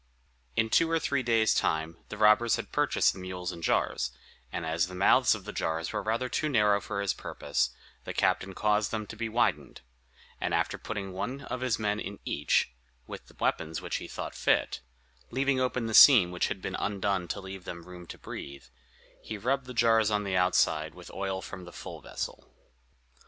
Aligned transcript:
In 0.55 0.71
two 0.71 0.89
or 0.89 0.97
three 0.97 1.21
days' 1.21 1.53
time 1.53 1.97
the 2.09 2.17
robbers 2.17 2.55
had 2.55 2.71
purchased 2.71 3.13
the 3.13 3.19
mules 3.19 3.51
and 3.51 3.61
jars, 3.61 4.09
and 4.51 4.65
as 4.65 4.87
the 4.87 4.95
mouths 4.95 5.35
of 5.35 5.45
the 5.45 5.53
jars 5.53 5.93
were 5.93 6.01
rather 6.01 6.27
too 6.27 6.49
narrow 6.49 6.81
for 6.81 7.01
his 7.01 7.13
purpose, 7.13 7.69
the 8.03 8.11
captain 8.11 8.55
caused 8.55 8.89
them 8.89 9.05
to 9.05 9.15
be 9.15 9.29
widened; 9.29 9.81
and 10.39 10.55
after 10.55 10.77
having 10.83 11.05
put 11.09 11.13
one 11.13 11.41
of 11.41 11.61
his 11.61 11.77
men 11.77 11.99
into 11.99 12.19
each, 12.25 12.71
with 13.05 13.27
the 13.27 13.35
weapons 13.39 13.79
which 13.79 13.97
he 13.97 14.07
thought 14.07 14.33
fit, 14.33 14.81
leaving 15.29 15.61
open 15.61 15.85
the 15.85 15.93
seam 15.93 16.31
which 16.31 16.47
had 16.47 16.63
been 16.63 16.73
undone 16.77 17.27
to 17.27 17.39
leave 17.39 17.65
them 17.65 17.83
room 17.83 18.07
to 18.07 18.17
breathe, 18.17 18.65
he 19.21 19.37
rubbed 19.37 19.67
the 19.67 19.71
jars 19.75 20.09
on 20.09 20.23
the 20.23 20.35
outside 20.35 20.95
with 20.95 21.11
oil 21.13 21.43
from 21.43 21.65
the 21.65 21.71
full 21.71 22.01
vessel. 22.01 22.51